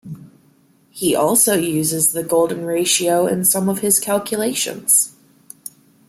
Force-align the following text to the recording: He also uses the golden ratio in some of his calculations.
He 0.89 1.15
also 1.15 1.53
uses 1.55 2.11
the 2.11 2.23
golden 2.23 2.65
ratio 2.65 3.27
in 3.27 3.45
some 3.45 3.69
of 3.69 3.81
his 3.81 3.99
calculations. 3.99 5.15